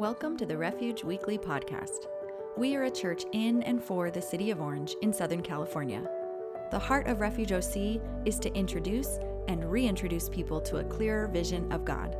[0.00, 2.06] Welcome to the Refuge Weekly Podcast.
[2.56, 6.08] We are a church in and for the city of Orange in Southern California.
[6.70, 11.70] The heart of Refuge OC is to introduce and reintroduce people to a clearer vision
[11.70, 12.16] of God.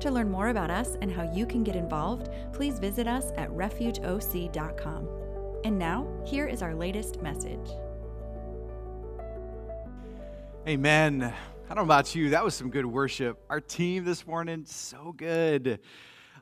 [0.00, 3.48] To learn more about us and how you can get involved, please visit us at
[3.50, 5.08] refugeoc.com.
[5.62, 7.70] And now, here is our latest message.
[10.66, 11.22] Amen.
[11.22, 13.38] I don't know about you, that was some good worship.
[13.48, 15.78] Our team this morning, so good.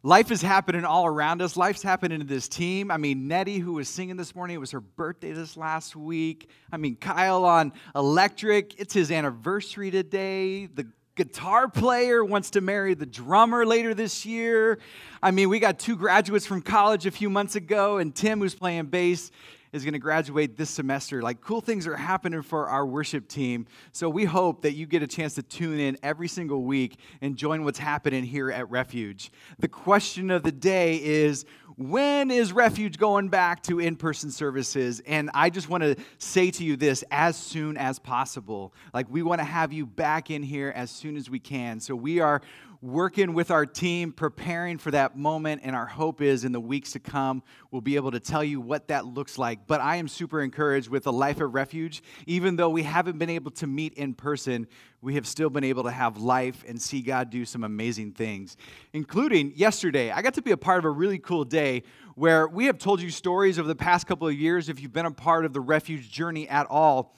[0.05, 1.57] Life is happening all around us.
[1.57, 2.91] Life's happening to this team.
[2.91, 6.49] I mean, Nettie, who was singing this morning, it was her birthday this last week.
[6.73, 10.67] I mean, Kyle on electric, it's his anniversary today.
[10.67, 14.81] The guitar player wants to marry the drummer later this year.
[15.23, 18.57] I mean, we got two graduates from college a few months ago, and Tim, who's
[18.57, 19.31] playing bass,
[19.73, 21.23] is going to graduate this semester.
[21.23, 23.67] Like, cool things are happening for our worship team.
[23.93, 27.37] So, we hope that you get a chance to tune in every single week and
[27.37, 29.31] join what's happening here at Refuge.
[29.59, 31.47] The question of the day is
[31.79, 35.01] when is Refuge going back to in person services?
[35.07, 38.75] And I just want to say to you this as soon as possible.
[38.93, 41.81] Like, we want to have you back in here as soon as we can.
[41.81, 42.43] So, we are
[42.83, 46.91] working with our team, preparing for that moment, and our hope is in the weeks
[46.93, 49.69] to come, we'll be able to tell you what that looks like.
[49.69, 52.03] But I am super encouraged with the Life of Refuge.
[52.27, 54.67] Even though we haven't been able to meet in person,
[55.01, 58.57] we have still been able to have life and see God do some amazing things,
[58.93, 60.11] including yesterday.
[60.11, 61.85] I got to be a part of a really cool day
[62.17, 64.69] where we have told you stories over the past couple of years.
[64.69, 67.15] If you've been a part of the Refuge journey at all,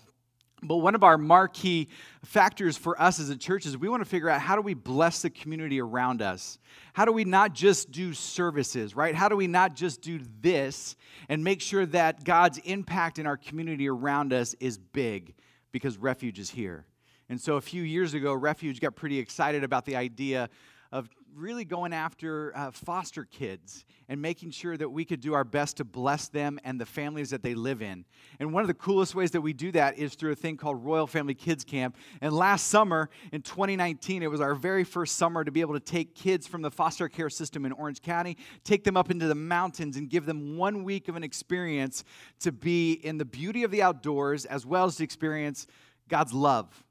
[0.64, 1.88] but one of our marquee
[2.24, 4.74] factors for us as a church is we want to figure out how do we
[4.74, 6.58] bless the community around us?
[6.92, 9.14] How do we not just do services, right?
[9.14, 10.96] How do we not just do this
[11.28, 15.34] and make sure that God's impact in our community around us is big
[15.72, 16.86] because refuge is here?
[17.28, 20.50] And so a few years ago, Refuge got pretty excited about the idea
[20.92, 25.44] of really going after uh, foster kids and making sure that we could do our
[25.44, 28.04] best to bless them and the families that they live in.
[28.38, 30.84] And one of the coolest ways that we do that is through a thing called
[30.84, 31.96] Royal Family Kids Camp.
[32.20, 35.80] And last summer in 2019, it was our very first summer to be able to
[35.80, 39.34] take kids from the foster care system in Orange County, take them up into the
[39.34, 42.04] mountains, and give them one week of an experience
[42.40, 45.66] to be in the beauty of the outdoors as well as to experience
[46.08, 46.84] God's love.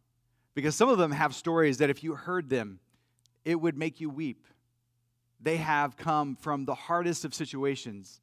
[0.55, 2.79] Because some of them have stories that if you heard them,
[3.45, 4.45] it would make you weep.
[5.39, 8.21] They have come from the hardest of situations.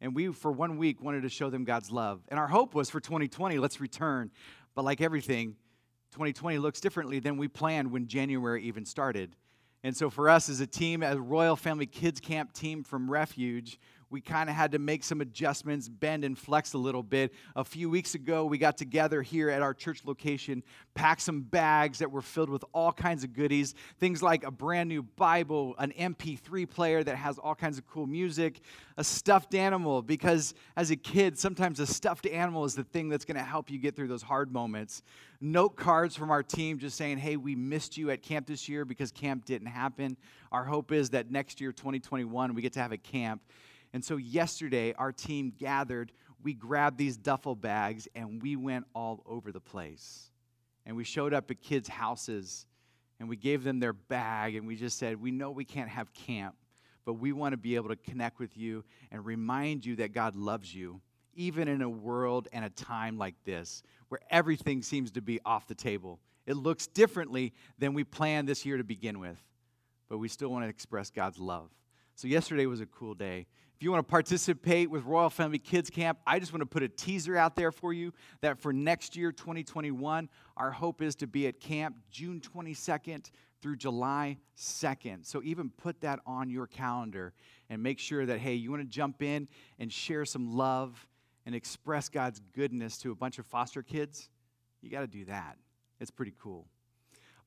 [0.00, 2.20] And we, for one week, wanted to show them God's love.
[2.28, 4.30] And our hope was for 2020, let's return.
[4.74, 5.56] But like everything,
[6.12, 9.36] 2020 looks differently than we planned when January even started.
[9.82, 13.78] And so for us as a team, as Royal Family Kids Camp team from Refuge,
[14.10, 17.32] we kind of had to make some adjustments, bend and flex a little bit.
[17.56, 20.62] A few weeks ago, we got together here at our church location,
[20.94, 24.88] packed some bags that were filled with all kinds of goodies things like a brand
[24.88, 28.60] new Bible, an MP3 player that has all kinds of cool music,
[28.96, 33.24] a stuffed animal, because as a kid, sometimes a stuffed animal is the thing that's
[33.24, 35.02] going to help you get through those hard moments.
[35.40, 38.84] Note cards from our team just saying, hey, we missed you at camp this year
[38.84, 40.16] because camp didn't happen.
[40.50, 43.42] Our hope is that next year, 2021, we get to have a camp.
[43.96, 46.12] And so yesterday, our team gathered,
[46.42, 50.30] we grabbed these duffel bags, and we went all over the place.
[50.84, 52.66] And we showed up at kids' houses,
[53.18, 56.12] and we gave them their bag, and we just said, We know we can't have
[56.12, 56.56] camp,
[57.06, 60.36] but we want to be able to connect with you and remind you that God
[60.36, 61.00] loves you,
[61.32, 65.68] even in a world and a time like this, where everything seems to be off
[65.68, 66.20] the table.
[66.44, 69.42] It looks differently than we planned this year to begin with,
[70.10, 71.70] but we still want to express God's love.
[72.14, 73.46] So, yesterday was a cool day.
[73.76, 76.82] If you want to participate with Royal Family Kids Camp, I just want to put
[76.82, 81.26] a teaser out there for you that for next year, 2021, our hope is to
[81.26, 85.26] be at camp June 22nd through July 2nd.
[85.26, 87.34] So even put that on your calendar
[87.68, 89.46] and make sure that, hey, you want to jump in
[89.78, 91.06] and share some love
[91.44, 94.30] and express God's goodness to a bunch of foster kids,
[94.80, 95.58] you got to do that.
[96.00, 96.66] It's pretty cool.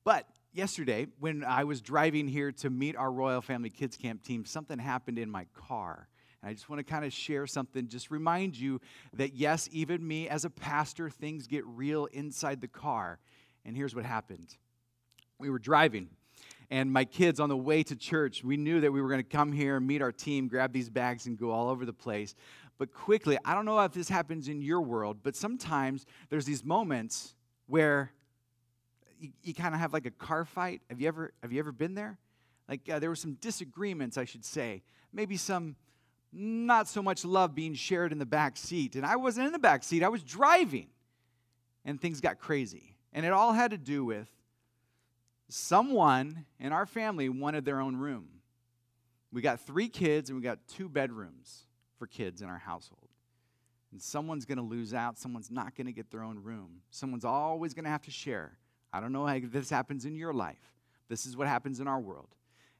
[0.04, 4.44] But yesterday, when I was driving here to meet our Royal Family Kids Camp team,
[4.44, 6.06] something happened in my car.
[6.42, 8.80] And I just want to kind of share something, just remind you
[9.14, 13.18] that yes, even me as a pastor, things get real inside the car.
[13.64, 14.56] And here's what happened
[15.38, 16.08] we were driving,
[16.70, 19.28] and my kids on the way to church, we knew that we were going to
[19.28, 22.34] come here and meet our team, grab these bags, and go all over the place.
[22.78, 26.64] But quickly, I don't know if this happens in your world, but sometimes there's these
[26.64, 27.34] moments
[27.66, 28.12] where
[29.18, 30.80] you, you kind of have like a car fight.
[30.88, 32.18] Have you ever, have you ever been there?
[32.68, 34.82] Like uh, there were some disagreements, I should say.
[35.12, 35.76] Maybe some
[36.32, 38.96] not so much love being shared in the back seat.
[38.96, 40.88] And I wasn't in the back seat, I was driving.
[41.84, 42.96] And things got crazy.
[43.12, 44.28] And it all had to do with
[45.48, 48.28] someone in our family wanted their own room.
[49.32, 51.64] We got three kids and we got two bedrooms
[51.98, 53.08] for kids in our household.
[53.92, 55.18] And someone's going to lose out.
[55.18, 56.82] Someone's not going to get their own room.
[56.90, 58.56] Someone's always going to have to share.
[58.92, 60.72] I don't know how this happens in your life.
[61.08, 62.28] This is what happens in our world.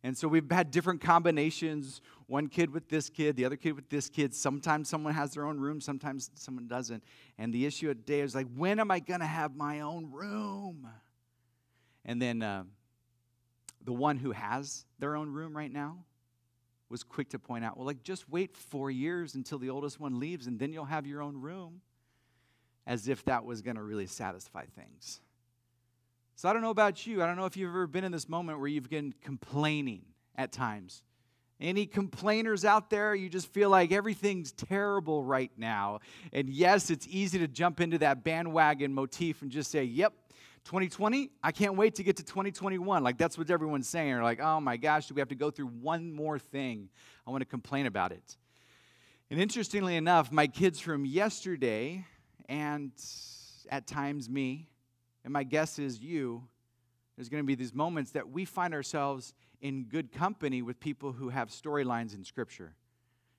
[0.03, 2.00] And so we've had different combinations
[2.31, 4.32] one kid with this kid, the other kid with this kid.
[4.32, 7.03] Sometimes someone has their own room, sometimes someone doesn't.
[7.38, 10.12] And the issue of day is like, when am I going to have my own
[10.12, 10.87] room?
[12.05, 12.62] And then uh,
[13.85, 16.05] the one who has their own room right now
[16.88, 20.21] was quick to point out, well, like, just wait four years until the oldest one
[20.21, 21.81] leaves, and then you'll have your own room,
[22.87, 25.21] as if that was going to really satisfy things.
[26.37, 27.25] So I don't know about you.
[27.25, 30.03] I don't know if you've ever been in this moment where you've been complaining
[30.37, 31.03] at times.
[31.61, 33.15] Any complainers out there?
[33.15, 36.01] You just feel like everything's terrible right now.
[36.33, 40.15] And yes, it's easy to jump into that bandwagon motif and just say, yep,
[40.65, 43.03] 2020, I can't wait to get to 2021.
[43.03, 44.12] Like that's what everyone's saying.
[44.12, 46.89] They're like, oh my gosh, do we have to go through one more thing?
[47.27, 48.37] I want to complain about it.
[49.31, 52.05] And interestingly enough, my kids from yesterday
[52.49, 52.91] and
[53.71, 54.69] at times me,
[55.25, 56.43] and my guess is you,
[57.17, 61.12] there's going to be these moments that we find ourselves in good company with people
[61.12, 62.75] who have storylines in Scripture.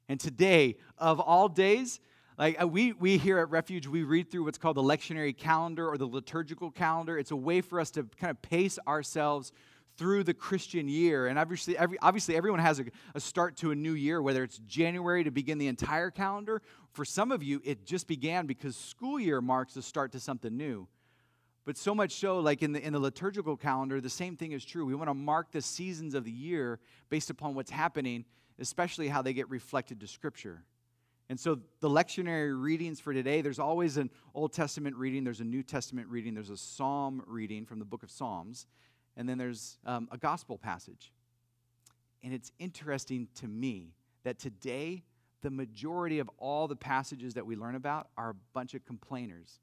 [0.07, 1.99] And today, of all days,
[2.37, 5.87] like uh, we, we here at Refuge, we read through what's called the lectionary calendar
[5.87, 7.17] or the liturgical calendar.
[7.17, 9.51] It's a way for us to kind of pace ourselves
[9.97, 11.27] through the Christian year.
[11.27, 14.57] And obviously, every, obviously everyone has a, a start to a new year, whether it's
[14.59, 16.61] January to begin the entire calendar.
[16.93, 20.55] For some of you, it just began because school year marks the start to something
[20.55, 20.87] new.
[21.63, 24.65] But so much so, like in the, in the liturgical calendar, the same thing is
[24.65, 24.85] true.
[24.85, 26.79] We want to mark the seasons of the year
[27.09, 28.25] based upon what's happening,
[28.59, 30.63] especially how they get reflected to Scripture.
[31.29, 35.45] And so the lectionary readings for today, there's always an Old Testament reading, there's a
[35.45, 38.65] New Testament reading, there's a psalm reading from the book of Psalms,
[39.15, 41.13] and then there's um, a gospel passage.
[42.23, 43.93] And it's interesting to me
[44.23, 45.03] that today,
[45.41, 49.59] the majority of all the passages that we learn about are a bunch of complainers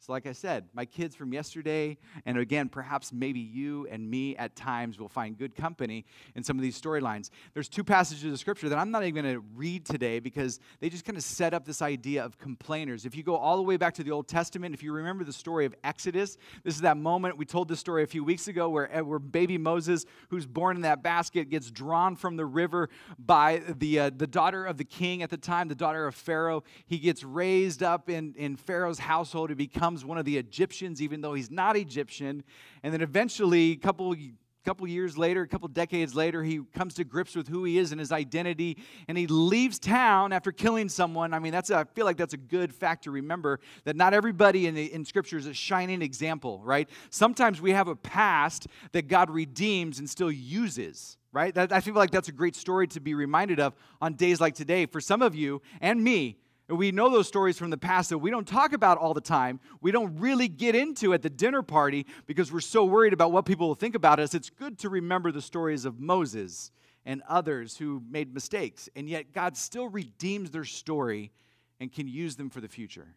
[0.00, 4.36] so, like I said, my kids from yesterday, and again, perhaps maybe you and me
[4.36, 6.04] at times will find good company
[6.36, 7.30] in some of these storylines.
[7.52, 10.88] There's two passages of scripture that I'm not even going to read today because they
[10.88, 13.06] just kind of set up this idea of complainers.
[13.06, 15.32] If you go all the way back to the Old Testament, if you remember the
[15.32, 18.68] story of Exodus, this is that moment we told this story a few weeks ago
[18.68, 22.88] where, eh, where baby Moses, who's born in that basket, gets drawn from the river
[23.18, 26.62] by the, uh, the daughter of the king at the time, the daughter of Pharaoh.
[26.86, 31.00] He gets raised up in, in Pharaoh's household to become becomes one of the Egyptians,
[31.00, 32.44] even though he's not Egyptian.
[32.82, 34.14] And then eventually, a couple
[34.62, 37.90] couple years later, a couple decades later, he comes to grips with who he is
[37.90, 38.76] and his identity,
[39.06, 41.32] and he leaves town after killing someone.
[41.32, 44.12] I mean, that's a, I feel like that's a good fact to remember that not
[44.12, 46.86] everybody in, the, in Scripture is a shining example, right?
[47.08, 51.16] Sometimes we have a past that God redeems and still uses.
[51.30, 51.54] Right?
[51.54, 54.54] That, I feel like that's a great story to be reminded of on days like
[54.54, 54.86] today.
[54.86, 56.38] For some of you and me,
[56.76, 59.58] we know those stories from the past that we don't talk about all the time.
[59.80, 63.46] We don't really get into at the dinner party because we're so worried about what
[63.46, 64.34] people will think about us.
[64.34, 66.70] It's good to remember the stories of Moses
[67.06, 71.32] and others who made mistakes, and yet God still redeems their story
[71.80, 73.14] and can use them for the future.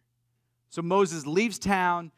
[0.70, 2.10] So Moses leaves town,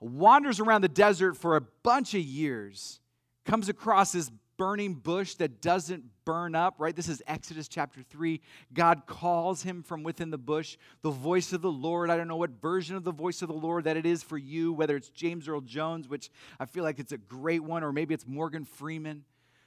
[0.00, 2.98] wanders around the desert for a bunch of years,
[3.44, 4.32] comes across this
[4.62, 6.94] burning bush that doesn't burn up, right?
[6.94, 8.40] This is Exodus chapter 3.
[8.72, 10.76] God calls him from within the bush.
[11.02, 13.54] The voice of the Lord, I don't know what version of the voice of the
[13.54, 17.00] Lord that it is for you, whether it's James Earl Jones, which I feel like
[17.00, 19.24] it's a great one, or maybe it's Morgan Freeman.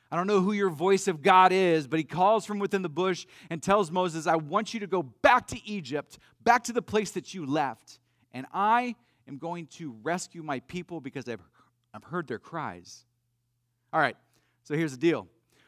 [0.10, 2.88] I don't know who your voice of God is, but he calls from within the
[2.88, 6.82] bush and tells Moses, I want you to go back to Egypt, back to the
[6.82, 8.00] place that you left,
[8.32, 8.96] and I
[9.28, 11.44] am going to rescue my people because I've,
[11.94, 13.04] I've heard their cries.
[13.92, 14.16] All right,
[14.66, 15.28] so here's the deal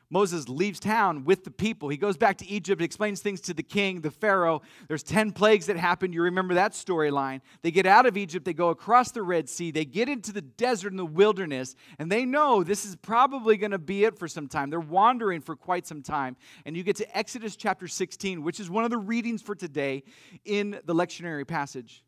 [0.10, 1.89] Moses leaves town with the people.
[1.89, 4.62] He goes back to Egypt, explains things to the king, the Pharaoh.
[4.88, 6.13] There's 10 plagues that happen.
[6.13, 7.42] You remember that storyline.
[7.62, 10.42] They get out of Egypt, they go across the Red Sea, they get into the
[10.42, 14.30] desert and the wilderness, and they know this is probably going to be it for
[14.30, 14.70] some time.
[14.70, 16.38] They're wandering for quite some time.
[16.66, 20.04] And you get to Exodus chapter 16, which is one of the readings for today
[20.46, 22.04] in the lectionary passage.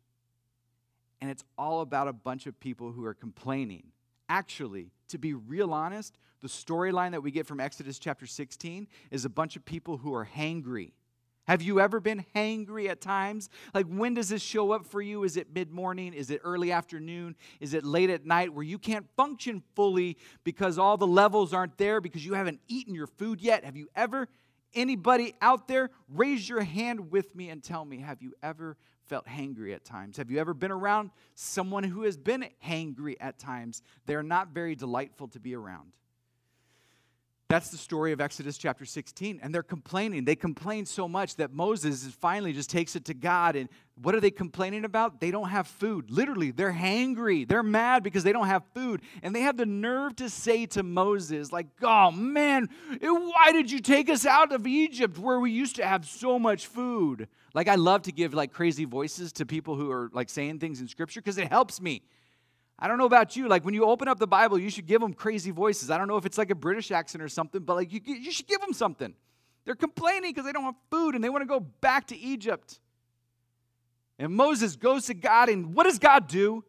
[1.20, 3.88] And it's all about a bunch of people who are complaining.
[4.30, 9.24] Actually, to be real honest, the storyline that we get from Exodus chapter 16 is
[9.24, 10.92] a bunch of people who are hangry.
[11.46, 13.48] Have you ever been hangry at times?
[13.74, 15.24] Like, when does this show up for you?
[15.24, 16.14] Is it mid morning?
[16.14, 17.34] Is it early afternoon?
[17.58, 21.76] Is it late at night where you can't function fully because all the levels aren't
[21.76, 23.64] there because you haven't eaten your food yet?
[23.64, 24.28] Have you ever,
[24.74, 29.26] anybody out there, raise your hand with me and tell me, have you ever felt
[29.26, 30.18] hangry at times?
[30.18, 33.82] Have you ever been around someone who has been hangry at times?
[34.06, 35.90] They're not very delightful to be around.
[37.50, 39.40] That's the story of Exodus chapter 16.
[39.42, 40.24] And they're complaining.
[40.24, 43.56] They complain so much that Moses finally just takes it to God.
[43.56, 43.68] And
[44.00, 45.18] what are they complaining about?
[45.20, 46.12] They don't have food.
[46.12, 47.48] Literally, they're hangry.
[47.48, 49.02] They're mad because they don't have food.
[49.24, 52.68] And they have the nerve to say to Moses, like, oh man,
[53.02, 56.38] eh, why did you take us out of Egypt where we used to have so
[56.38, 57.26] much food?
[57.52, 60.80] Like, I love to give like crazy voices to people who are like saying things
[60.80, 62.02] in scripture because it helps me.
[62.80, 63.46] I don't know about you.
[63.46, 65.90] Like when you open up the Bible, you should give them crazy voices.
[65.90, 68.32] I don't know if it's like a British accent or something, but like you, you
[68.32, 69.14] should give them something.
[69.64, 72.80] They're complaining because they don't have food and they want to go back to Egypt.
[74.18, 76.64] And Moses goes to God, and what does God do?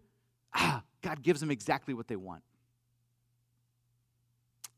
[0.53, 2.43] Ah, God gives them exactly what they want.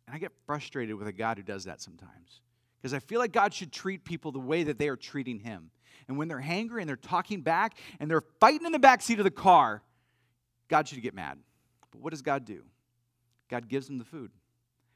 [0.08, 2.42] And I get frustrated with a God who does that sometimes
[2.82, 5.72] because I feel like God should treat people the way that they are treating Him.
[6.08, 9.20] And when they're hangry and they're talking back and they're fighting in the back seat
[9.20, 9.82] of the car,
[10.74, 11.38] God should get mad.
[11.92, 12.64] But what does God do?
[13.48, 14.32] God gives them the food.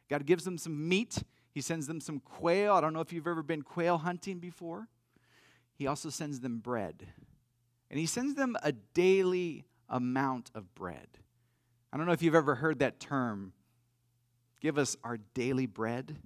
[0.10, 1.22] God gives them some meat.
[1.54, 2.74] He sends them some quail.
[2.74, 4.88] I don't know if you've ever been quail hunting before.
[5.76, 7.06] He also sends them bread.
[7.92, 11.10] And he sends them a daily amount of bread.
[11.94, 13.54] I don't know if you've ever heard that term.
[14.60, 16.18] Give us our daily bread.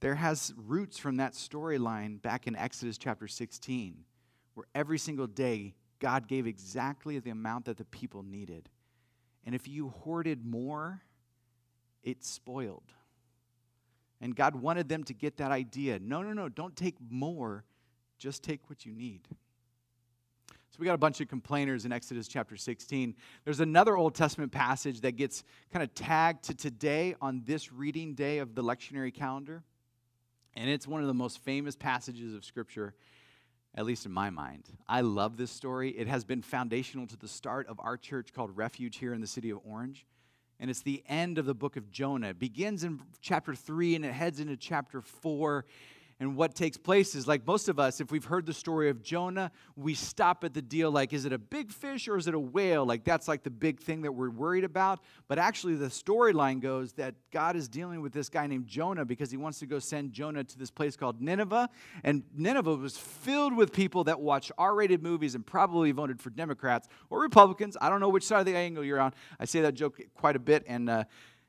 [0.00, 4.04] There has roots from that storyline back in Exodus chapter 16,
[4.52, 8.68] where every single day God gave exactly the amount that the people needed.
[9.44, 11.02] And if you hoarded more,
[12.02, 12.92] it spoiled.
[14.20, 15.98] And God wanted them to get that idea.
[15.98, 17.64] No, no, no, don't take more,
[18.18, 19.20] just take what you need.
[20.70, 23.14] So we got a bunch of complainers in Exodus chapter 16.
[23.44, 28.14] There's another Old Testament passage that gets kind of tagged to today on this reading
[28.14, 29.62] day of the lectionary calendar.
[30.54, 32.94] And it's one of the most famous passages of Scripture
[33.78, 34.64] at least in my mind.
[34.88, 35.90] I love this story.
[35.90, 39.26] It has been foundational to the start of our church called Refuge here in the
[39.28, 40.04] city of Orange.
[40.58, 42.30] And it's the end of the book of Jonah.
[42.30, 45.64] It begins in chapter 3 and it heads into chapter 4.
[46.20, 49.02] And what takes place is like most of us, if we've heard the story of
[49.02, 52.34] Jonah, we stop at the deal like, is it a big fish or is it
[52.34, 52.84] a whale?
[52.84, 54.98] Like, that's like the big thing that we're worried about.
[55.28, 59.30] But actually, the storyline goes that God is dealing with this guy named Jonah because
[59.30, 61.68] he wants to go send Jonah to this place called Nineveh.
[62.02, 66.30] And Nineveh was filled with people that watch R rated movies and probably voted for
[66.30, 67.76] Democrats or Republicans.
[67.80, 69.14] I don't know which side of the angle you're on.
[69.38, 71.04] I say that joke quite a bit, and uh,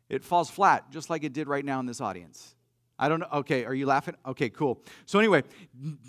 [0.10, 2.54] it falls flat, just like it did right now in this audience.
[3.02, 3.28] I don't know.
[3.34, 4.16] Okay, are you laughing?
[4.26, 4.84] Okay, cool.
[5.06, 5.44] So, anyway,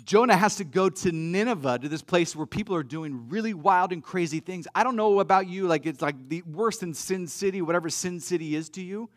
[0.03, 3.93] Jonah has to go to Nineveh, to this place where people are doing really wild
[3.93, 4.67] and crazy things.
[4.75, 8.19] I don't know about you, like it's like the worse than Sin City, whatever Sin
[8.19, 9.09] City is to you.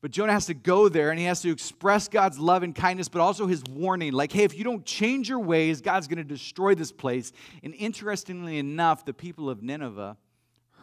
[0.00, 3.10] But Jonah has to go there and he has to express God's love and kindness,
[3.10, 6.24] but also his warning like, hey, if you don't change your ways, God's going to
[6.24, 7.32] destroy this place.
[7.62, 10.16] And interestingly enough, the people of Nineveh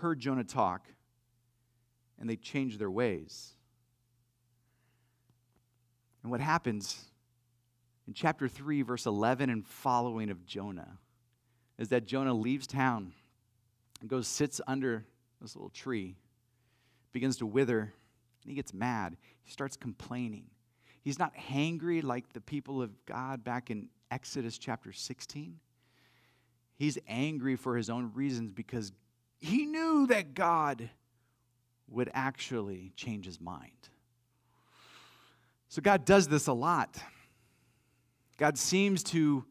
[0.02, 0.88] heard Jonah talk
[2.20, 3.57] and they changed their ways.
[6.28, 7.06] And what happens
[8.06, 10.98] in chapter 3, verse 11 and following of Jonah
[11.78, 13.14] is that Jonah leaves town
[14.02, 15.06] and goes, sits under
[15.40, 16.18] this little tree,
[17.14, 19.16] begins to wither, and he gets mad.
[19.42, 20.48] He starts complaining.
[21.02, 25.58] He's not hangry like the people of God back in Exodus chapter 16.
[26.76, 28.92] He's angry for his own reasons because
[29.40, 30.90] he knew that God
[31.88, 33.88] would actually change his mind.
[35.70, 36.98] So God does this a lot.
[38.38, 39.46] God seems to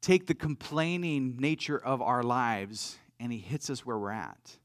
[0.00, 4.58] take the complaining nature of our lives and he hits us where we're at.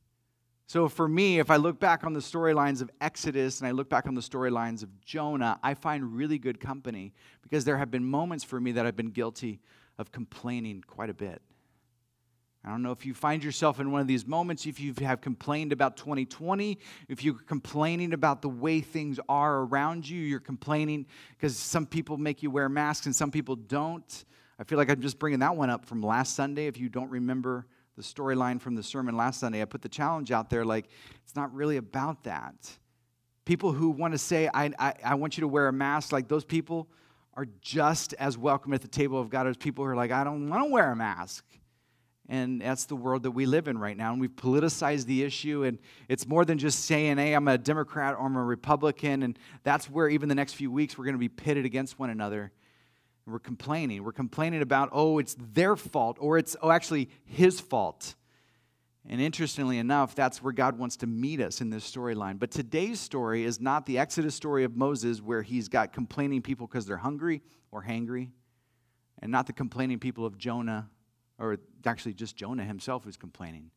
[0.67, 3.89] So for me, if I look back on the storylines of Exodus and I look
[3.89, 8.05] back on the storylines of Jonah, I find really good company because there have been
[8.05, 9.59] moments for me that I've been guilty
[9.97, 11.41] of complaining quite a bit.
[12.65, 15.19] I don't know if you find yourself in one of these moments, if you have
[15.19, 16.79] complained about 2020,
[17.09, 22.15] if you're complaining about the way things are around you, you're complaining because some people
[22.15, 24.25] make you wear masks and some people don't.
[24.57, 26.67] I feel like I'm just bringing that one up from last Sunday.
[26.67, 27.67] If you don't remember
[27.97, 30.85] the storyline from the sermon last Sunday, I put the challenge out there like
[31.21, 32.55] it's not really about that.
[33.43, 36.29] People who want to say, I, I, I want you to wear a mask, like
[36.29, 36.87] those people
[37.33, 40.23] are just as welcome at the table of God as people who are like, I
[40.23, 41.43] don't want to wear a mask.
[42.29, 44.13] And that's the world that we live in right now.
[44.13, 45.63] And we've politicized the issue.
[45.63, 45.77] And
[46.07, 49.23] it's more than just saying, hey, I'm a Democrat or I'm a Republican.
[49.23, 52.09] And that's where, even the next few weeks, we're going to be pitted against one
[52.09, 52.51] another.
[53.25, 54.03] And we're complaining.
[54.03, 58.15] We're complaining about, oh, it's their fault, or it's, oh, actually, his fault.
[59.05, 62.39] And interestingly enough, that's where God wants to meet us in this storyline.
[62.39, 66.67] But today's story is not the Exodus story of Moses, where he's got complaining people
[66.67, 68.29] because they're hungry or hangry,
[69.21, 70.89] and not the complaining people of Jonah
[71.39, 73.71] or actually just Jonah himself who's complaining.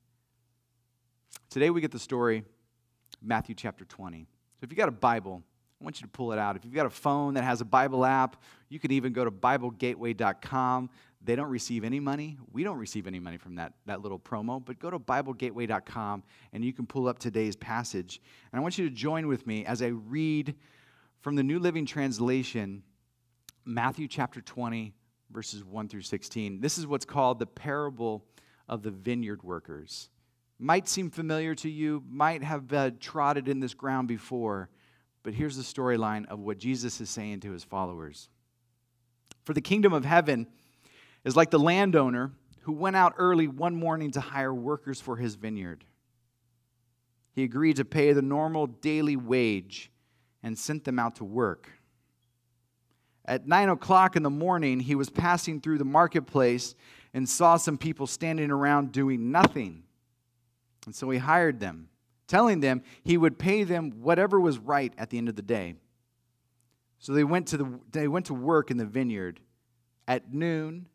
[1.51, 2.45] Today we get the story
[3.23, 4.27] Matthew chapter 20.
[4.59, 5.43] So if you got a Bible,
[5.81, 6.57] I want you to pull it out.
[6.57, 9.31] If you've got a phone that has a Bible app, you can even go to
[9.31, 10.91] BibleGateway.com.
[11.23, 12.39] They don't receive any money.
[12.53, 16.23] We don't receive any money from that, that little promo, but go to BibleGateway.com
[16.53, 18.21] and you can pull up today's passage.
[18.53, 20.55] And I want you to join with me as I read
[21.21, 22.83] from the New Living Translation,
[23.65, 24.95] Matthew chapter 20,
[25.31, 26.61] verses 1 through 16.
[26.61, 28.25] This is what's called the parable
[28.69, 30.11] of the vineyard workers.
[30.59, 34.71] Might seem familiar to you, might have uh, trotted in this ground before,
[35.23, 38.29] but here's the storyline of what Jesus is saying to his followers.
[39.45, 40.47] For the kingdom of heaven
[41.25, 45.35] is like the landowner who went out early one morning to hire workers for his
[45.35, 45.85] vineyard.
[47.33, 49.91] He agreed to pay the normal daily wage
[50.43, 51.71] and sent them out to work.
[53.27, 56.75] At nine o'clock in the morning, he was passing through the marketplace
[57.13, 59.83] and saw some people standing around doing nothing.
[60.85, 61.89] And so he hired them,
[62.29, 65.75] telling them he would pay them whatever was right at the end of the day.
[66.99, 69.41] So they went to, the, they went to work in the vineyard.
[70.09, 70.87] At noon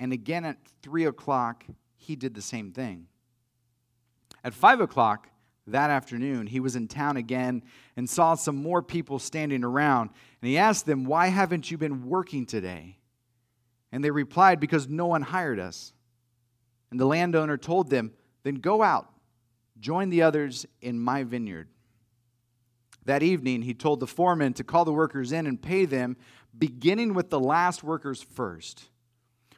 [0.00, 1.64] and again at three o'clock,
[1.96, 3.06] he did the same thing.
[4.42, 5.28] At five o'clock,
[5.66, 7.62] that afternoon, he was in town again
[7.96, 10.10] and saw some more people standing around.
[10.40, 12.98] And he asked them, Why haven't you been working today?
[13.92, 15.92] And they replied, Because no one hired us.
[16.90, 19.08] And the landowner told them, Then go out,
[19.78, 21.68] join the others in my vineyard.
[23.04, 26.16] That evening, he told the foreman to call the workers in and pay them,
[26.56, 28.88] beginning with the last workers first.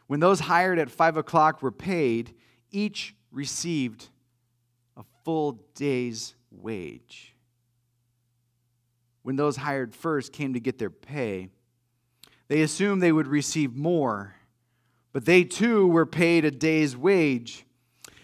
[0.06, 2.34] When those hired at five o'clock were paid,
[2.70, 4.08] each received
[5.24, 7.34] full day's wage.
[9.22, 11.48] When those hired first came to get their pay,
[12.48, 14.34] they assumed they would receive more,
[15.12, 17.64] but they too were paid a day's wage.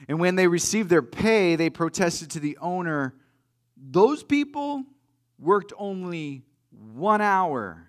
[0.09, 3.15] And when they received their pay, they protested to the owner,
[3.77, 4.85] Those people
[5.39, 7.89] worked only one hour,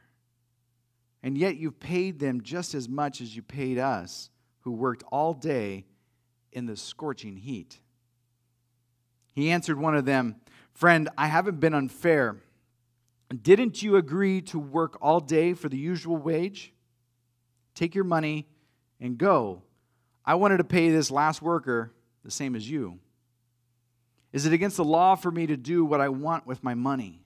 [1.21, 4.29] and yet you've paid them just as much as you paid us,
[4.61, 5.85] who worked all day
[6.53, 7.80] in the scorching heat.
[9.33, 10.35] He answered one of them,
[10.73, 12.37] Friend, I haven't been unfair.
[13.41, 16.73] Didn't you agree to work all day for the usual wage?
[17.75, 18.47] Take your money
[18.99, 19.63] and go.
[20.25, 22.99] I wanted to pay this last worker the same as you.
[24.33, 27.21] Is it against the law for me to do what I want with my money?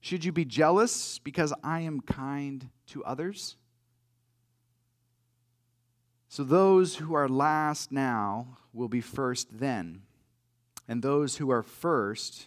[0.00, 3.56] Should you be jealous because I am kind to others?
[6.28, 10.02] So those who are last now will be first then
[10.88, 12.46] and those who are first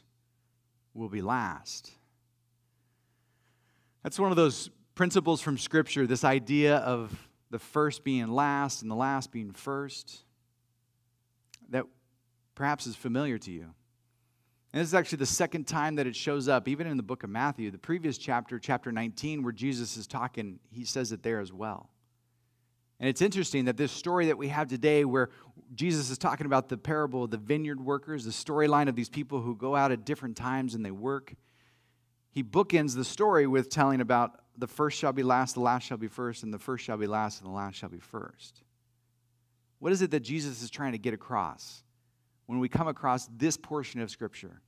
[0.93, 1.91] will be last.
[4.03, 8.91] That's one of those principles from Scripture, this idea of the first being last and
[8.91, 10.23] the last being first,
[11.69, 11.85] that
[12.55, 13.73] perhaps is familiar to you.
[14.73, 17.23] And this is actually the second time that it shows up, even in the book
[17.23, 17.71] of Matthew.
[17.71, 21.89] The previous chapter, chapter 19, where Jesus is talking, he says it there as well.
[22.99, 25.29] And it's interesting that this story that we have today, where
[25.75, 29.41] Jesus is talking about the parable of the vineyard workers, the storyline of these people
[29.41, 31.35] who go out at different times and they work,
[32.31, 35.97] he bookends the story with telling about the first shall be last, the last shall
[35.97, 38.63] be first, and the first shall be last, and the last shall be first.
[39.79, 41.83] What is it that Jesus is trying to get across
[42.47, 44.61] when we come across this portion of Scripture?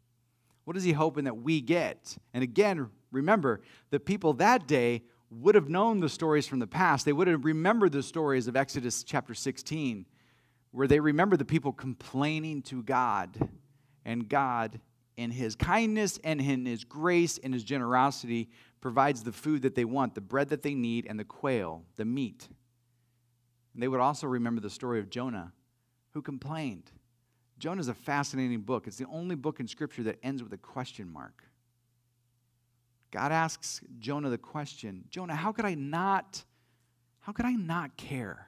[0.66, 2.16] What is he hoping that we get?
[2.34, 7.06] And again, remember, the people that day would have known the stories from the past.
[7.06, 10.06] They would have remembered the stories of Exodus chapter 16,
[10.72, 13.38] where they remember the people complaining to God,
[14.06, 14.80] and God,
[15.18, 18.50] in His kindness and in His grace and His generosity,
[18.82, 22.06] provides the food that they want, the bread that they need, and the quail, the
[22.06, 22.48] meat.
[23.74, 25.54] And they would also remember the story of Jonah,
[26.12, 26.92] who complained.
[27.60, 28.88] Jonah is a fascinating book.
[28.88, 31.44] It's the only book in Scripture that ends with a question mark.
[33.12, 36.44] God asks Jonah the question, Jonah, how could I not
[37.22, 38.48] how could I not care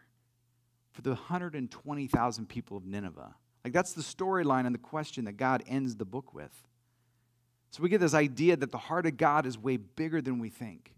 [0.92, 3.36] for the 120,000 people of Nineveh?
[3.64, 6.52] Like that's the storyline and the question that God ends the book with.
[7.70, 10.50] So we get this idea that the heart of God is way bigger than we
[10.50, 10.94] think.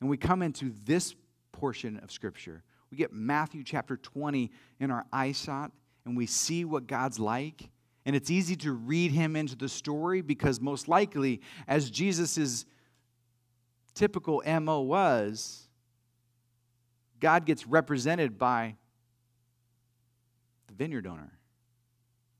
[0.00, 1.14] And we come into this
[1.52, 2.62] portion of scripture.
[2.90, 5.70] We get Matthew chapter 20 in our eyesight
[6.04, 7.68] and we see what God's like.
[8.06, 12.66] And it's easy to read him into the story because most likely as Jesus is
[14.00, 15.68] typical MO was
[17.20, 18.76] God gets represented by
[20.68, 21.32] the vineyard owner.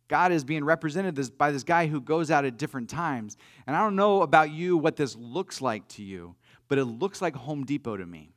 [0.09, 3.37] God is being represented by this guy who goes out at different times.
[3.67, 6.35] And I don't know about you what this looks like to you,
[6.67, 8.33] but it looks like Home Depot to me.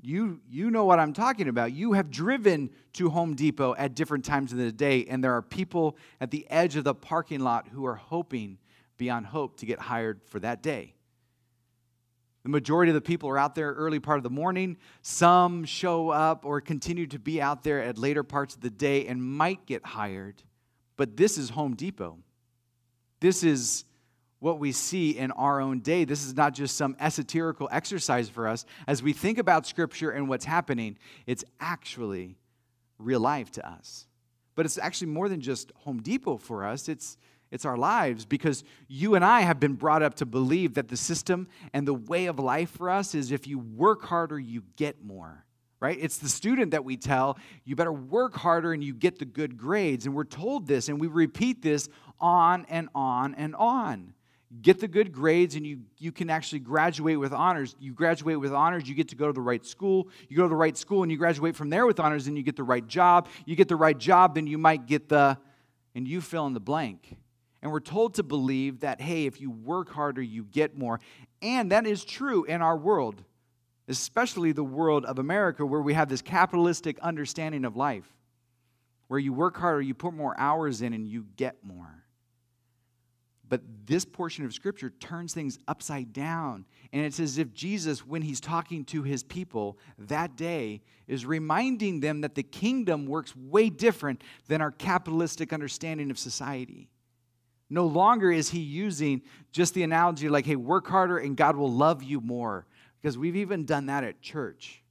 [0.00, 1.72] You, you know what I'm talking about.
[1.72, 5.42] You have driven to Home Depot at different times of the day, and there are
[5.42, 8.56] people at the edge of the parking lot who are hoping
[8.96, 10.95] beyond hope to get hired for that day.
[12.46, 14.76] The majority of the people are out there early part of the morning.
[15.02, 19.08] Some show up or continue to be out there at later parts of the day
[19.08, 20.44] and might get hired.
[20.96, 22.18] But this is Home Depot.
[23.18, 23.84] This is
[24.38, 26.04] what we see in our own day.
[26.04, 28.64] This is not just some esoterical exercise for us.
[28.86, 32.36] As we think about Scripture and what's happening, it's actually
[32.96, 34.06] real life to us.
[34.54, 36.88] But it's actually more than just Home Depot for us.
[36.88, 37.16] It's
[37.50, 40.96] it's our lives because you and I have been brought up to believe that the
[40.96, 45.04] system and the way of life for us is if you work harder, you get
[45.04, 45.44] more,
[45.78, 45.96] right?
[46.00, 49.56] It's the student that we tell, you better work harder and you get the good
[49.56, 50.06] grades.
[50.06, 54.12] And we're told this and we repeat this on and on and on.
[54.62, 57.76] Get the good grades and you, you can actually graduate with honors.
[57.78, 60.08] You graduate with honors, you get to go to the right school.
[60.28, 62.42] You go to the right school and you graduate from there with honors and you
[62.42, 63.28] get the right job.
[63.44, 65.38] You get the right job, then you might get the,
[65.94, 67.16] and you fill in the blank.
[67.66, 71.00] And we're told to believe that, hey, if you work harder, you get more.
[71.42, 73.24] And that is true in our world,
[73.88, 78.06] especially the world of America, where we have this capitalistic understanding of life,
[79.08, 82.04] where you work harder, you put more hours in, and you get more.
[83.48, 86.66] But this portion of Scripture turns things upside down.
[86.92, 91.98] And it's as if Jesus, when he's talking to his people that day, is reminding
[91.98, 96.90] them that the kingdom works way different than our capitalistic understanding of society.
[97.68, 101.72] No longer is he using just the analogy like, hey, work harder and God will
[101.72, 102.66] love you more.
[103.00, 104.82] Because we've even done that at church.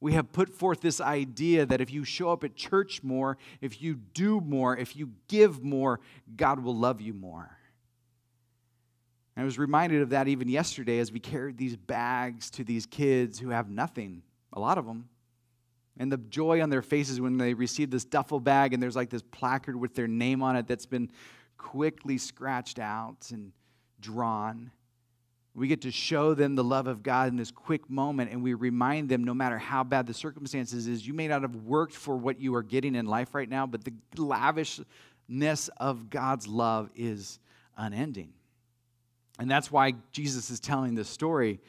[0.00, 3.80] We have put forth this idea that if you show up at church more, if
[3.80, 6.00] you do more, if you give more,
[6.36, 7.56] God will love you more.
[9.38, 13.38] I was reminded of that even yesterday as we carried these bags to these kids
[13.38, 15.08] who have nothing, a lot of them.
[15.98, 19.10] And the joy on their faces when they receive this duffel bag and there's like
[19.10, 21.10] this placard with their name on it that's been
[21.58, 23.52] quickly scratched out and
[24.00, 24.70] drawn.
[25.54, 28.54] We get to show them the love of God in this quick moment, and we
[28.54, 32.16] remind them no matter how bad the circumstances is, you may not have worked for
[32.16, 37.38] what you are getting in life right now, but the lavishness of God's love is
[37.76, 38.34] unending.
[39.38, 41.60] And that's why Jesus is telling this story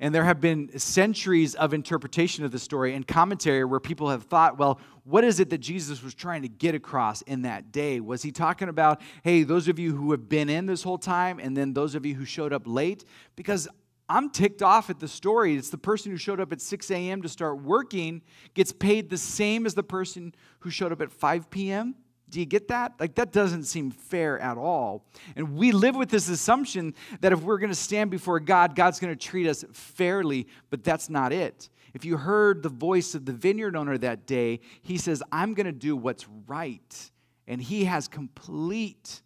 [0.00, 4.24] and there have been centuries of interpretation of the story and commentary where people have
[4.24, 7.98] thought, well, what is it that Jesus was trying to get across in that day?
[7.98, 11.40] Was he talking about, hey, those of you who have been in this whole time,
[11.40, 13.04] and then those of you who showed up late?
[13.34, 13.66] Because
[14.08, 15.56] I'm ticked off at the story.
[15.56, 17.22] It's the person who showed up at 6 a.m.
[17.22, 18.22] to start working
[18.54, 21.94] gets paid the same as the person who showed up at 5 p.m.
[22.30, 22.94] Do you get that?
[23.00, 25.06] Like, that doesn't seem fair at all.
[25.34, 29.00] And we live with this assumption that if we're going to stand before God, God's
[29.00, 31.70] going to treat us fairly, but that's not it.
[31.94, 35.66] If you heard the voice of the vineyard owner that day, he says, I'm going
[35.66, 37.10] to do what's right.
[37.46, 39.22] And he has complete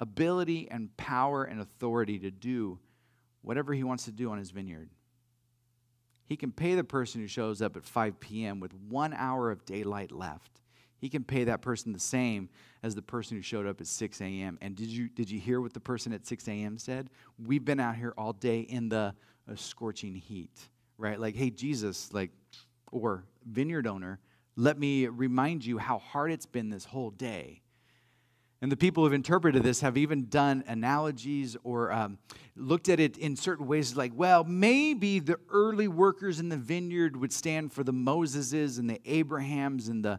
[0.00, 2.78] ability and power and authority to do
[3.42, 4.88] whatever he wants to do on his vineyard.
[6.24, 8.60] He can pay the person who shows up at 5 p.m.
[8.60, 10.60] with one hour of daylight left
[10.98, 12.48] he can pay that person the same
[12.82, 14.58] as the person who showed up at 6 a.m.
[14.60, 16.78] And did you, did you hear what the person at 6 a.m.
[16.78, 17.10] said?
[17.44, 19.14] We've been out here all day in the
[19.50, 20.58] uh, scorching heat,
[20.98, 21.20] right?
[21.20, 22.30] Like, hey, Jesus, like,
[22.90, 24.20] or vineyard owner,
[24.56, 27.62] let me remind you how hard it's been this whole day.
[28.62, 32.18] And the people who've interpreted this have even done analogies or um,
[32.56, 37.18] looked at it in certain ways like, well, maybe the early workers in the vineyard
[37.18, 40.18] would stand for the Moseses and the Abrahams and the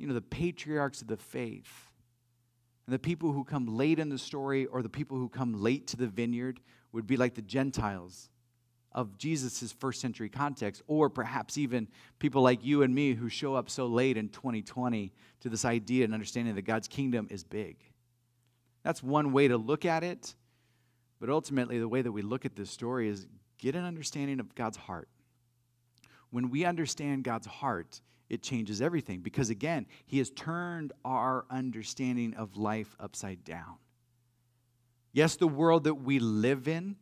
[0.00, 1.90] you know, the patriarchs of the faith.
[2.86, 5.86] And the people who come late in the story or the people who come late
[5.88, 6.60] to the vineyard
[6.92, 8.30] would be like the Gentiles
[8.92, 11.86] of Jesus' first century context, or perhaps even
[12.18, 16.04] people like you and me who show up so late in 2020 to this idea
[16.04, 17.76] and understanding that God's kingdom is big.
[18.82, 20.34] That's one way to look at it.
[21.20, 23.26] But ultimately, the way that we look at this story is
[23.58, 25.08] get an understanding of God's heart.
[26.30, 32.34] When we understand God's heart, it changes everything because, again, He has turned our understanding
[32.34, 33.76] of life upside down.
[35.12, 36.96] Yes, the world that we live in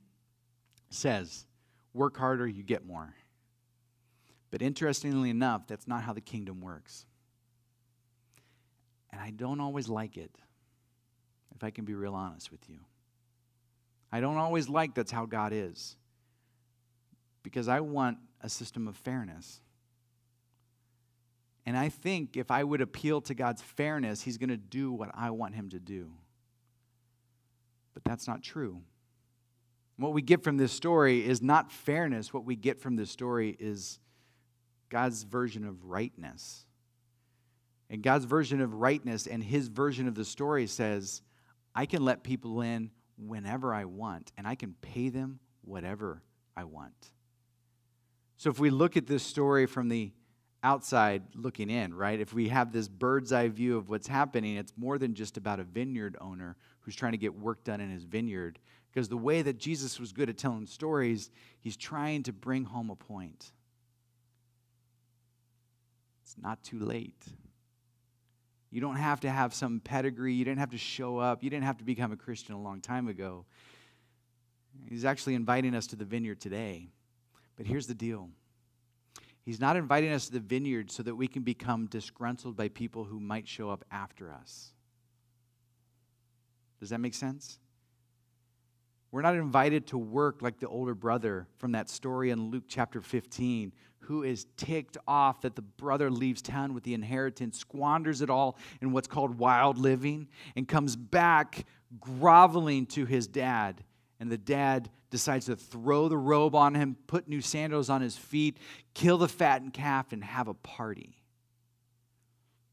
[0.88, 1.47] says,
[1.93, 3.14] work harder, you get more.
[4.51, 7.05] But interestingly enough, that's not how the kingdom works.
[9.11, 10.35] And I don't always like it,
[11.55, 12.79] if I can be real honest with you.
[14.11, 15.97] I don't always like that's how God is,
[17.43, 19.61] because I want a system of fairness.
[21.68, 25.11] And I think if I would appeal to God's fairness, He's going to do what
[25.12, 26.12] I want Him to do.
[27.92, 28.81] But that's not true.
[29.98, 32.33] What we get from this story is not fairness.
[32.33, 34.00] What we get from this story is
[34.88, 36.64] God's version of rightness.
[37.90, 41.20] And God's version of rightness and His version of the story says,
[41.74, 46.22] I can let people in whenever I want, and I can pay them whatever
[46.57, 47.11] I want.
[48.38, 50.12] So if we look at this story from the
[50.62, 52.21] outside looking in, right?
[52.21, 55.61] If we have this bird's eye view of what's happening, it's more than just about
[55.61, 58.59] a vineyard owner who's trying to get work done in his vineyard.
[58.92, 62.90] Because the way that Jesus was good at telling stories, he's trying to bring home
[62.90, 63.53] a point.
[66.23, 67.25] It's not too late.
[68.71, 70.35] You don't have to have some pedigree.
[70.35, 71.42] You didn't have to show up.
[71.42, 73.47] You didn't have to become a Christian a long time ago.
[74.88, 76.88] He's actually inviting us to the vineyard today.
[77.57, 78.29] But here's the deal
[79.49, 83.05] He's not inviting us to the vineyard so that we can become disgruntled by people
[83.05, 84.75] who might show up after us.
[86.81, 87.59] Does that make sense?
[89.11, 93.01] We're not invited to work like the older brother from that story in Luke chapter
[93.01, 98.29] 15, who is ticked off that the brother leaves town with the inheritance, squanders it
[98.29, 101.65] all in what's called wild living, and comes back
[101.99, 103.83] groveling to his dad
[104.20, 108.16] and the dad decides to throw the robe on him, put new sandals on his
[108.16, 108.59] feet,
[108.94, 111.22] kill the fattened calf, and have a party.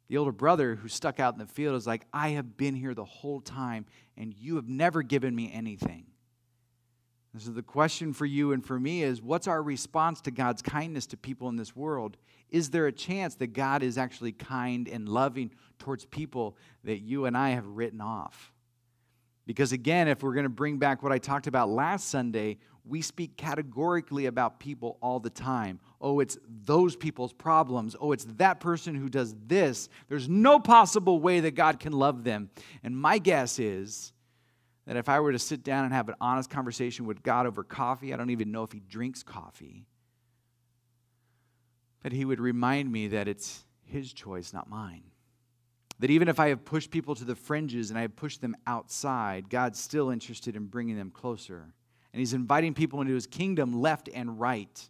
[0.07, 2.93] The older brother who stuck out in the field is like, I have been here
[2.93, 3.85] the whole time,
[4.17, 6.05] and you have never given me anything.
[7.33, 10.61] And so the question for you and for me is what's our response to God's
[10.61, 12.17] kindness to people in this world?
[12.49, 16.55] Is there a chance that God is actually kind and loving towards people
[16.85, 18.53] that you and I have written off?
[19.45, 23.01] Because again, if we're going to bring back what I talked about last Sunday, we
[23.01, 25.79] speak categorically about people all the time.
[26.01, 27.95] Oh, it's those people's problems.
[27.99, 29.89] Oh, it's that person who does this.
[30.07, 32.49] There's no possible way that God can love them.
[32.83, 34.13] And my guess is
[34.85, 37.63] that if I were to sit down and have an honest conversation with God over
[37.63, 39.87] coffee, I don't even know if he drinks coffee,
[42.03, 45.03] that he would remind me that it's his choice, not mine.
[45.99, 48.55] That even if I have pushed people to the fringes and I have pushed them
[48.67, 51.73] outside, God's still interested in bringing them closer.
[52.13, 54.89] And He's inviting people into His kingdom left and right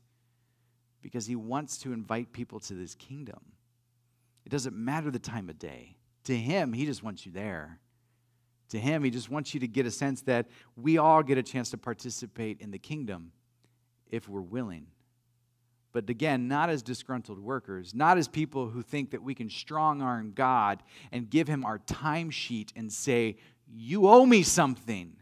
[1.01, 3.39] because He wants to invite people to His kingdom.
[4.45, 5.97] It doesn't matter the time of day.
[6.25, 7.79] To Him, He just wants you there.
[8.69, 11.43] To Him, He just wants you to get a sense that we all get a
[11.43, 13.31] chance to participate in the kingdom
[14.09, 14.87] if we're willing
[15.95, 20.01] but again, not as disgruntled workers, not as people who think that we can strong
[20.01, 23.38] arm God and give him our timesheet and say,
[23.73, 25.15] You owe me something.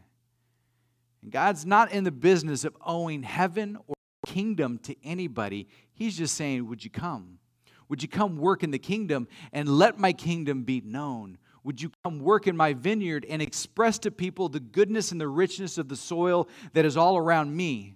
[1.22, 3.94] And God's not in the business of owing heaven or
[4.26, 5.68] kingdom to anybody.
[5.92, 7.38] He's just saying, Would you come?
[7.88, 11.38] Would you come work in the kingdom and let my kingdom be known?
[11.62, 15.28] Would you come work in my vineyard and express to people the goodness and the
[15.28, 17.94] richness of the soil that is all around me?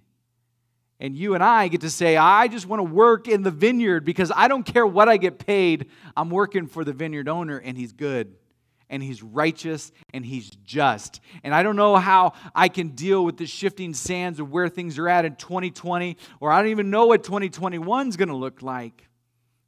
[0.99, 4.03] And you and I get to say, I just want to work in the vineyard
[4.03, 5.89] because I don't care what I get paid.
[6.15, 8.35] I'm working for the vineyard owner, and he's good,
[8.89, 11.21] and he's righteous, and he's just.
[11.43, 14.97] And I don't know how I can deal with the shifting sands of where things
[14.97, 18.61] are at in 2020, or I don't even know what 2021 is going to look
[18.61, 19.05] like.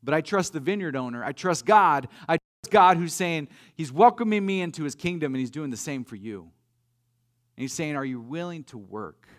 [0.04, 1.24] But I trust the vineyard owner.
[1.24, 2.10] I trust God.
[2.28, 5.78] I trust God who's saying, He's welcoming me into His kingdom, and He's doing the
[5.78, 6.42] same for you.
[7.56, 9.30] And He's saying, Are you willing to work?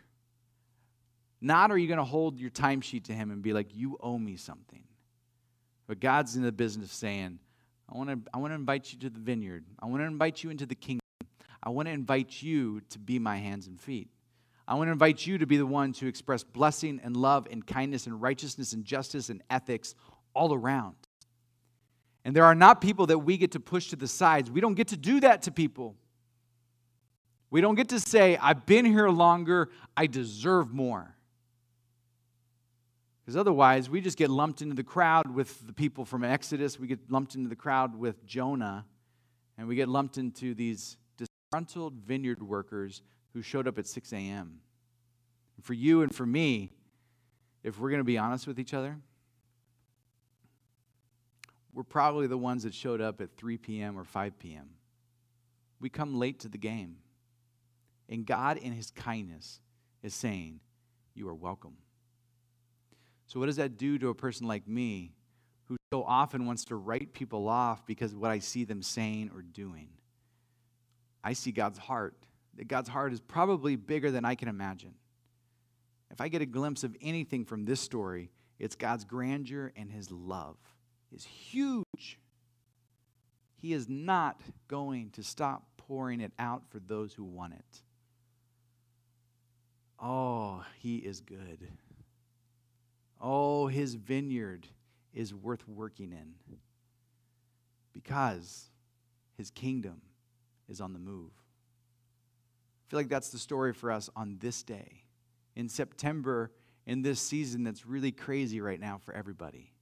[1.45, 4.17] Not are you going to hold your timesheet to him and be like, you owe
[4.17, 4.85] me something.
[5.89, 7.41] But God's in the business of saying,
[7.93, 9.65] I want to I want to invite you to the vineyard.
[9.81, 11.01] I want to invite you into the kingdom.
[11.61, 14.09] I want to invite you to be my hands and feet.
[14.67, 17.67] I want to invite you to be the one to express blessing and love and
[17.67, 19.97] kindness and righteousness and justice and ethics
[20.35, 20.95] all around.
[22.25, 24.49] And there are not people that we get to push to the sides.
[24.49, 25.97] We don't get to do that to people.
[27.51, 31.17] We don't get to say, I've been here longer, I deserve more.
[33.25, 36.79] Because otherwise, we just get lumped into the crowd with the people from Exodus.
[36.79, 38.85] We get lumped into the crowd with Jonah.
[39.57, 44.59] And we get lumped into these disgruntled vineyard workers who showed up at 6 a.m.
[45.61, 46.73] For you and for me,
[47.63, 48.99] if we're going to be honest with each other,
[51.73, 53.99] we're probably the ones that showed up at 3 p.m.
[53.99, 54.71] or 5 p.m.
[55.81, 56.97] We come late to the game.
[58.09, 59.61] And God, in His kindness,
[60.03, 60.61] is saying,
[61.15, 61.77] You are welcome.
[63.33, 65.15] So, what does that do to a person like me
[65.65, 69.31] who so often wants to write people off because of what I see them saying
[69.35, 69.89] or doing?
[71.25, 72.15] I see God's heart.
[72.59, 74.93] That God's heart is probably bigger than I can imagine.
[76.11, 80.11] If I get a glimpse of anything from this story, it's God's grandeur and his
[80.11, 80.59] love
[81.11, 82.19] is huge.
[83.57, 87.83] He is not going to stop pouring it out for those who want it.
[89.99, 91.67] Oh, he is good.
[93.23, 94.67] Oh, his vineyard
[95.15, 96.35] is worth working in
[97.93, 98.71] because
[99.39, 100.03] his kingdom
[100.69, 101.31] is on the move.
[101.31, 105.05] I feel like that's the story for us on this day,
[105.55, 106.51] in September,
[106.85, 109.73] in this season that's really crazy right now for everybody.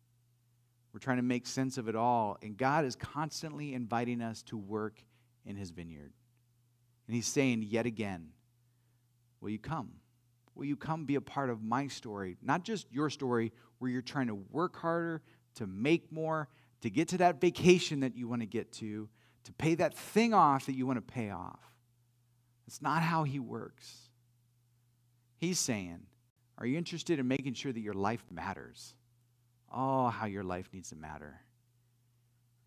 [0.92, 4.56] We're trying to make sense of it all, and God is constantly inviting us to
[4.56, 5.00] work
[5.46, 6.12] in His vineyard.
[7.06, 8.32] And He's saying yet again,
[9.40, 9.92] Will you come?
[10.54, 12.36] Will you come be a part of my story?
[12.42, 15.22] Not just your story where you're trying to work harder,
[15.56, 16.48] to make more,
[16.82, 19.08] to get to that vacation that you want to get to,
[19.44, 21.60] to pay that thing off that you want to pay off.
[22.66, 24.10] It's not how He works.
[25.38, 26.00] He's saying,
[26.58, 28.94] Are you interested in making sure that your life matters?
[29.72, 31.40] Oh, how your life needs to matter.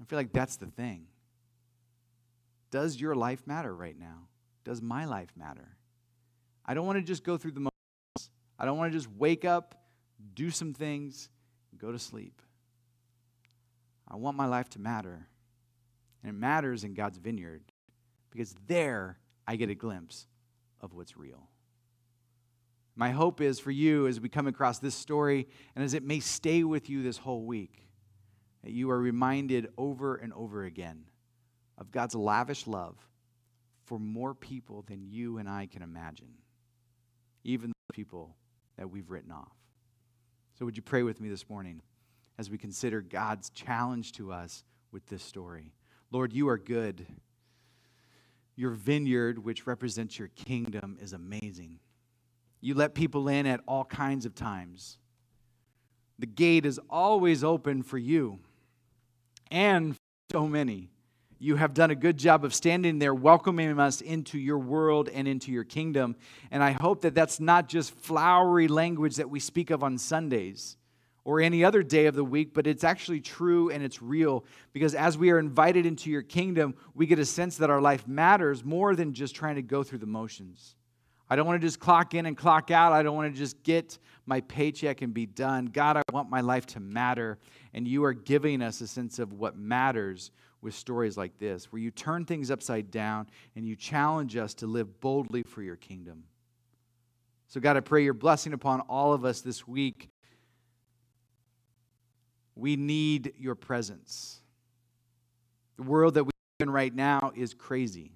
[0.01, 1.07] I feel like that's the thing.
[2.71, 4.27] Does your life matter right now?
[4.63, 5.77] Does my life matter?
[6.65, 7.69] I don't want to just go through the.
[8.63, 9.75] I don't want to just wake up,
[10.35, 11.27] do some things,
[11.77, 12.41] go to sleep.
[14.07, 15.27] I want my life to matter.
[16.23, 17.61] And it matters in God's vineyard
[18.31, 20.27] because there I get a glimpse
[20.79, 21.49] of what's real.
[22.95, 26.21] My hope is for you as we come across this story and as it may
[26.21, 27.85] stay with you this whole week,
[28.63, 31.03] that you are reminded over and over again
[31.77, 32.95] of God's lavish love
[33.83, 36.35] for more people than you and I can imagine,
[37.43, 38.37] even people
[38.77, 39.51] that we've written off.
[40.57, 41.81] So, would you pray with me this morning
[42.37, 45.73] as we consider God's challenge to us with this story?
[46.11, 47.05] Lord, you are good.
[48.55, 51.79] Your vineyard, which represents your kingdom, is amazing.
[52.61, 54.99] You let people in at all kinds of times.
[56.19, 58.39] The gate is always open for you
[59.51, 59.95] and
[60.31, 60.92] so many.
[61.43, 65.27] You have done a good job of standing there, welcoming us into your world and
[65.27, 66.15] into your kingdom.
[66.51, 70.77] And I hope that that's not just flowery language that we speak of on Sundays
[71.25, 74.95] or any other day of the week, but it's actually true and it's real because
[74.95, 78.63] as we are invited into your kingdom, we get a sense that our life matters
[78.63, 80.77] more than just trying to go through the motions.
[81.29, 82.93] I don't want to just clock in and clock out.
[82.93, 85.65] I don't want to just get my paycheck and be done.
[85.65, 87.37] God, I want my life to matter.
[87.73, 90.31] And you are giving us a sense of what matters
[90.63, 94.67] with stories like this, where you turn things upside down and you challenge us to
[94.67, 96.23] live boldly for your kingdom.
[97.47, 100.09] So, God, I pray your blessing upon all of us this week.
[102.55, 104.41] We need your presence.
[105.77, 108.11] The world that we live in right now is crazy,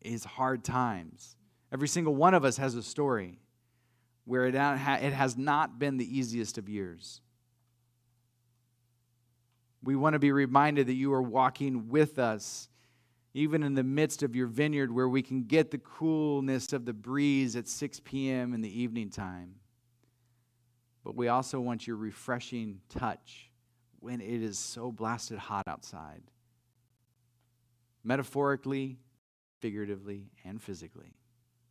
[0.00, 1.36] is hard times.
[1.72, 3.38] Every single one of us has a story
[4.24, 7.20] where it, it has not been the easiest of years.
[9.82, 12.68] We want to be reminded that you are walking with us,
[13.34, 16.92] even in the midst of your vineyard, where we can get the coolness of the
[16.92, 18.54] breeze at 6 p.m.
[18.54, 19.56] in the evening time.
[21.04, 23.50] But we also want your refreshing touch
[23.98, 26.22] when it is so blasted hot outside,
[28.04, 28.98] metaphorically,
[29.60, 31.14] figuratively, and physically.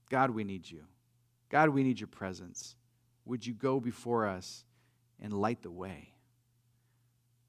[0.10, 0.84] God, we need you.
[1.50, 2.76] God, we need your presence.
[3.26, 4.66] Would you go before us
[5.22, 6.14] and light the way?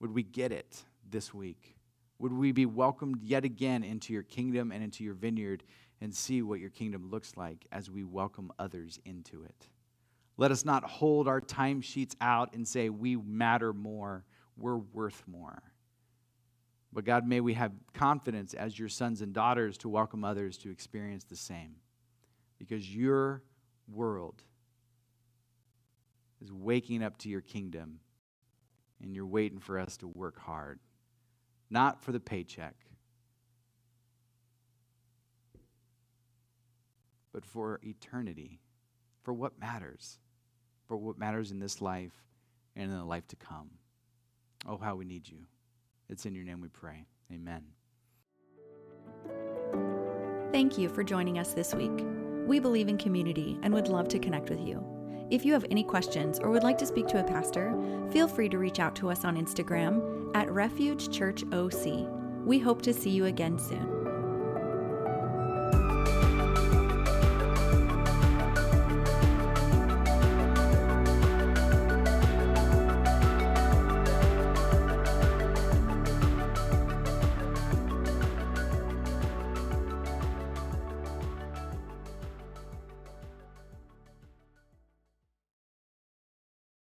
[0.02, 1.76] Would we get it this week?
[2.18, 5.62] Would we be welcomed yet again into your kingdom and into your vineyard
[6.00, 9.68] and see what your kingdom looks like as we welcome others into it?
[10.36, 14.24] Let us not hold our timesheets out and say, we matter more,
[14.56, 15.62] we're worth more.
[16.92, 20.70] But God, may we have confidence as your sons and daughters to welcome others to
[20.70, 21.76] experience the same
[22.58, 23.44] because your
[23.86, 24.42] world
[26.40, 28.00] is waking up to your kingdom
[29.02, 30.78] and you're waiting for us to work hard,
[31.70, 32.74] not for the paycheck,
[37.32, 38.60] but for eternity,
[39.22, 40.18] for what matters,
[40.86, 42.24] for what matters in this life
[42.76, 43.70] and in the life to come.
[44.66, 45.38] Oh, how we need you.
[46.08, 47.06] It's in your name we pray.
[47.32, 47.64] Amen.
[50.52, 52.04] Thank you for joining us this week.
[52.46, 54.91] We believe in community and would love to connect with you.
[55.32, 57.74] If you have any questions or would like to speak to a pastor,
[58.10, 62.06] feel free to reach out to us on Instagram at Refuge Church OC.
[62.44, 64.01] We hope to see you again soon.